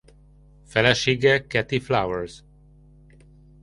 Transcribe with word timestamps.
Felesége 0.65 1.47
Katy 1.47 1.79
Flowers. 1.79 2.43